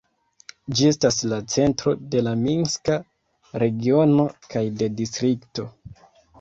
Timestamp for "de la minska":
2.15-2.97